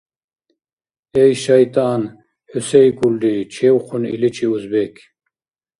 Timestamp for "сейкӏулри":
2.67-3.35